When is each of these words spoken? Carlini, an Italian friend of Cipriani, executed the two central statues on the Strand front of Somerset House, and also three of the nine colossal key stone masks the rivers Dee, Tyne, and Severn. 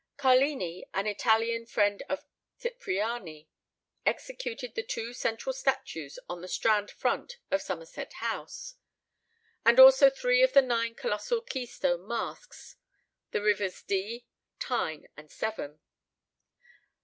Carlini, 0.17 0.83
an 0.95 1.05
Italian 1.05 1.67
friend 1.67 2.01
of 2.09 2.25
Cipriani, 2.59 3.47
executed 4.03 4.73
the 4.73 4.81
two 4.81 5.13
central 5.13 5.53
statues 5.53 6.17
on 6.27 6.41
the 6.41 6.47
Strand 6.47 6.89
front 6.89 7.37
of 7.51 7.61
Somerset 7.61 8.13
House, 8.13 8.77
and 9.63 9.79
also 9.79 10.09
three 10.09 10.41
of 10.41 10.53
the 10.53 10.63
nine 10.63 10.95
colossal 10.95 11.41
key 11.41 11.67
stone 11.67 12.07
masks 12.07 12.77
the 13.29 13.43
rivers 13.43 13.83
Dee, 13.83 14.25
Tyne, 14.59 15.05
and 15.15 15.29
Severn. 15.31 15.79